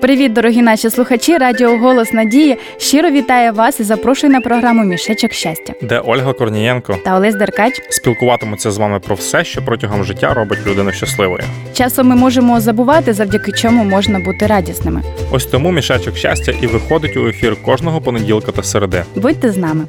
[0.00, 1.38] Привіт, дорогі наші слухачі!
[1.38, 5.72] Радіо Голос Надії щиро вітає вас і запрошує на програму Мішечок щастя.
[5.82, 7.82] де Ольга Корнієнко Та Олесь Деркач.
[7.90, 11.42] спілкуватимуться з вами про все, що протягом життя робить людину щасливою.
[11.74, 15.02] Часом ми можемо забувати, завдяки чому можна бути радісними.
[15.30, 19.02] Ось тому мішечок щастя і виходить у ефір кожного понеділка та середи.
[19.14, 19.84] Будьте з нами.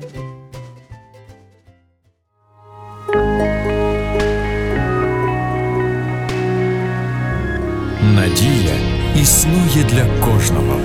[9.21, 10.79] Існує для кожного.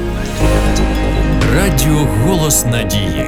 [1.57, 3.27] Радіо Голос Надії.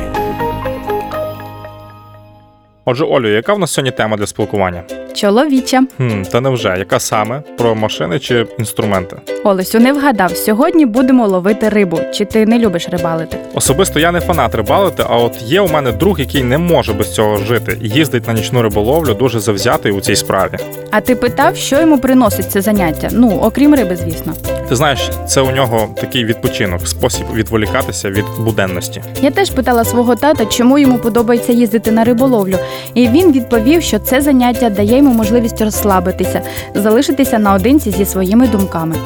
[2.85, 4.83] Отже, Олю, яка в нас сьогодні тема для спілкування?
[5.15, 5.83] Чоловіча.
[5.97, 9.17] Хм, та невже, яка саме про машини чи інструменти?
[9.45, 10.37] Олесю не вгадав.
[10.37, 12.01] Сьогодні будемо ловити рибу.
[12.15, 13.37] Чи ти не любиш рибалити?
[13.55, 17.15] Особисто я не фанат рибалити, а от є у мене друг, який не може без
[17.15, 17.79] цього жити.
[17.81, 20.57] Їздить на нічну риболовлю, дуже завзятий у цій справі.
[20.91, 23.09] А ти питав, що йому приносить це заняття?
[23.13, 24.35] Ну, окрім риби, звісно.
[24.69, 29.03] Ти знаєш, це у нього такий відпочинок, спосіб відволікатися від буденності.
[29.23, 32.59] Я теж питала свого тата, чому йому подобається їздити на риболовлю,
[32.95, 36.43] і він відповів, що це заняття дає йому можливість розслабитися,
[36.75, 38.97] залишитися наодинці зі своїми думками.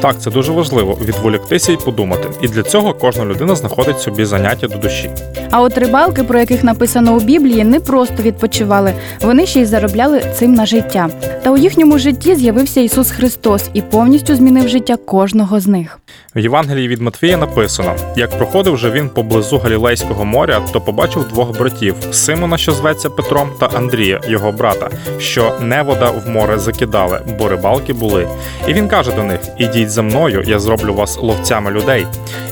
[0.00, 2.28] Так, це дуже важливо відволіктися і подумати.
[2.42, 5.10] І для цього кожна людина знаходить собі заняття до душі.
[5.56, 10.22] А от рибалки, про яких написано у Біблії, не просто відпочивали, вони ще й заробляли
[10.34, 11.08] цим на життя.
[11.42, 15.98] Та у їхньому житті з'явився Ісус Христос і повністю змінив життя кожного з них.
[16.36, 21.58] В Євангелії від Матвія написано: як проходив же він поблизу Галілейського моря, то побачив двох
[21.58, 27.48] братів: Симона, що зветься Петром, та Андрія, його брата, що невода в море закидали, бо
[27.48, 28.28] рибалки були.
[28.68, 32.06] І він каже до них: Ідіть за мною, я зроблю вас ловцями людей.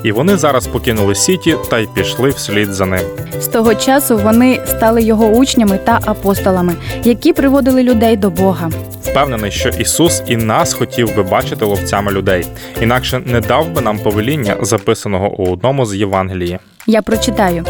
[0.05, 2.92] І вони зараз покинули сіті та й пішли вслід за ним.
[3.41, 8.71] З того часу вони стали його учнями та апостолами, які приводили людей до Бога.
[9.03, 12.47] Впевнений, що Ісус і нас хотів би бачити ловцями людей,
[12.81, 16.59] інакше не дав би нам повеління, записаного у одному з Євангелії.
[16.87, 17.65] Я прочитаю.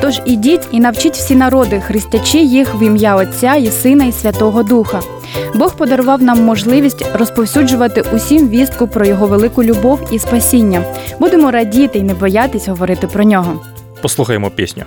[0.00, 4.62] Тож ідіть і навчіть всі народи, хрестячи їх в ім'я Отця і Сина і Святого
[4.62, 5.00] Духа.
[5.54, 10.84] Бог подарував нам можливість розповсюджувати усім вістку про його велику любов і спасіння.
[11.18, 13.60] Будемо радіти і не боятись говорити про нього.
[14.02, 14.84] Послухаємо пісню.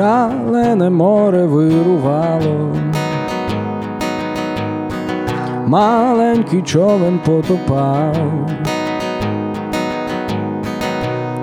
[0.00, 2.76] Шалене море вирувало,
[5.66, 8.16] маленький човен потопав,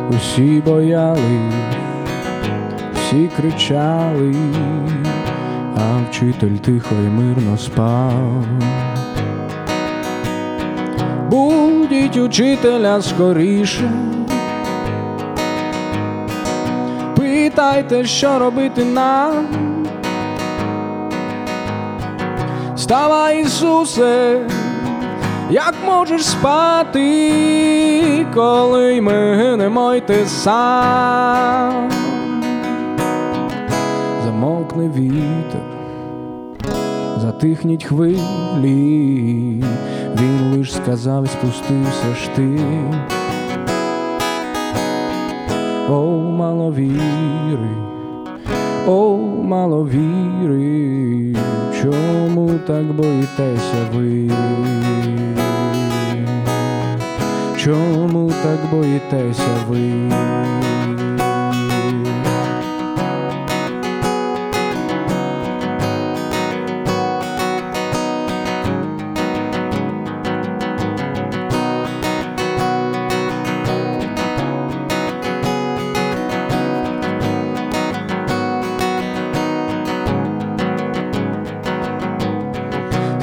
[0.10, 1.40] усі бояли,
[2.96, 4.36] всі кричали,
[5.76, 8.46] а вчитель тихо і мирно спав.
[11.30, 14.17] Будіть учителя скоріше.
[17.58, 19.46] Питайте, що робити нам.
[22.76, 24.42] Ставай, Ісусе,
[25.50, 27.06] як можеш спати,
[28.34, 31.90] коли ми гинемо й ти сам.
[34.26, 35.62] Замовкне вітер,
[37.18, 39.64] затихніть хвилі,
[40.16, 43.27] він лиш сказав спустився штиль.
[45.90, 47.70] О, мало віри,
[48.88, 51.36] о, мало віри,
[51.82, 54.32] чому так боїтеся ви?
[57.58, 60.12] Чому так боїтеся ви?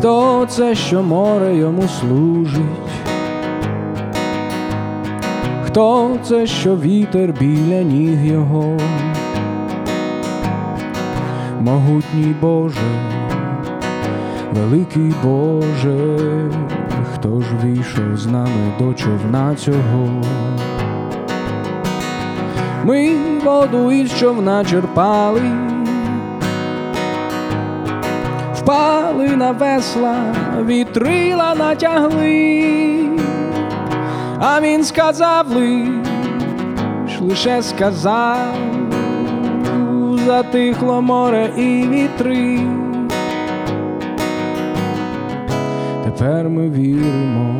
[0.05, 2.61] Хто це, що море йому служить?
[5.67, 8.79] Хто це, що вітер біля ніг його?
[11.61, 12.81] Могутній Боже,
[14.53, 16.19] великий Боже,
[17.15, 20.23] хто ж війшов з нами до човна цього?
[22.85, 23.11] Ми
[23.45, 25.43] воду із човна черпали,
[28.65, 30.17] впали на весла,
[30.67, 33.09] вітрила натягли,
[34.39, 38.55] а він сказав лиш, лише сказав,
[40.27, 42.61] затихло море і вітри.
[46.05, 47.55] Тепер ми віримо,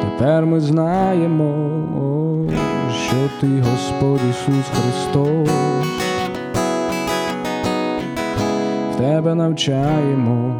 [0.00, 1.54] тепер ми знаємо,
[3.06, 6.03] що ти Господь Ісус Христос.
[9.04, 10.52] Тебе навчаємо,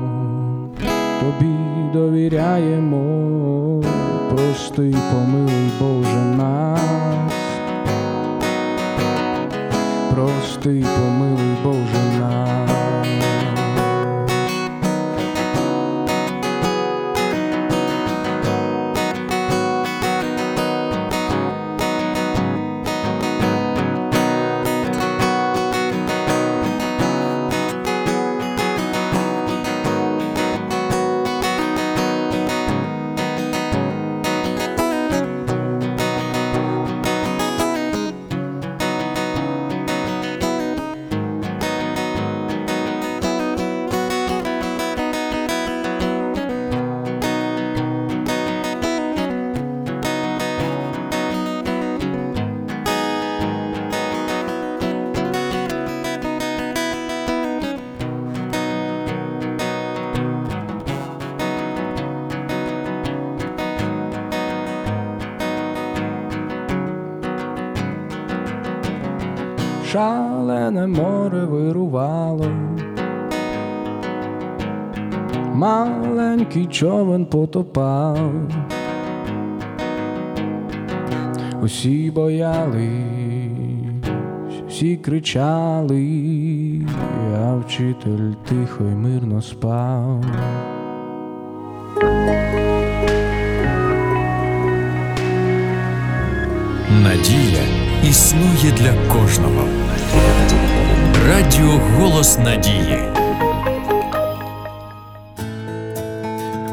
[1.20, 1.54] тобі
[1.92, 3.02] довіряємо,
[4.30, 7.32] прости, помилуй Боже нас,
[10.14, 12.73] прости, помилуй Боже нас.
[69.94, 72.46] Шалене море вирувало,
[75.54, 78.18] маленький човен потопав,
[81.62, 82.90] усі боялись,
[84.68, 86.80] всі кричали,
[87.36, 90.24] а вчитель тихо й мирно спав.
[97.02, 97.62] Надія
[98.04, 99.83] існує для кожного.
[101.28, 102.98] Радіо Голос Надії.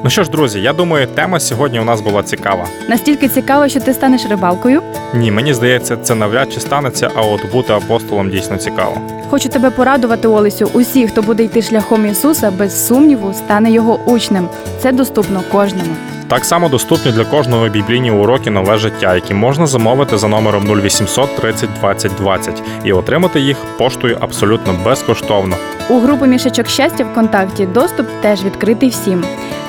[0.03, 2.65] Ну що ж, друзі, я думаю, тема сьогодні у нас була цікава.
[2.89, 4.81] Настільки цікаво, що ти станеш рибалкою.
[5.13, 8.97] Ні, мені здається, це навряд чи станеться, а от бути апостолом дійсно цікаво.
[9.29, 10.69] Хочу тебе порадувати, Олесю.
[10.73, 14.49] Усі, хто буде йти шляхом Ісуса, без сумніву, стане його учнем.
[14.79, 15.95] Це доступно кожному.
[16.31, 21.35] Так само доступні для кожного біблійні уроки нове життя, які можна замовити за номером 0800
[21.35, 25.55] 30 20 20 і отримати їх поштою абсолютно безкоштовно.
[25.89, 29.23] У групу мішечок щастя ВКонтакті доступ теж відкритий всім.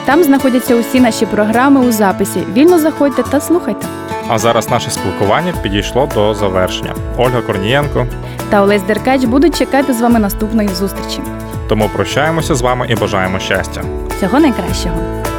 [0.05, 2.41] Там знаходяться усі наші програми у записі.
[2.57, 3.87] Вільно заходьте та слухайте.
[4.29, 6.95] А зараз наше спілкування підійшло до завершення.
[7.17, 8.07] Ольга Корнієнко.
[8.51, 11.21] Та Олесь Деркач будуть чекати з вами наступної зустрічі.
[11.69, 13.83] Тому прощаємося з вами і бажаємо щастя.
[14.17, 15.32] Всього найкращого!